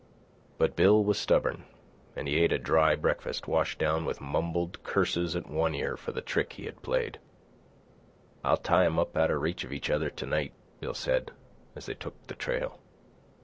[0.57, 1.65] But Bill was stubborn,
[2.15, 6.11] and he ate a dry breakfast washed down with mumbled curses at One Ear for
[6.11, 7.19] the trick he had played.
[8.43, 11.29] "I'll tie 'em up out of reach of each other to night," Bill said,
[11.75, 12.79] as they took the trail.